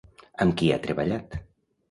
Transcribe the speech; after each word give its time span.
Amb 0.45 0.55
qui 0.61 0.71
ha 0.71 0.79
treballat? 0.87 1.39